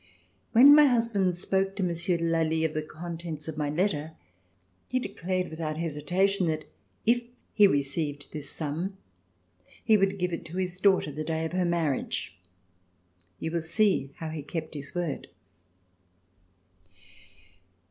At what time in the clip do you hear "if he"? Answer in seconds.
7.05-7.67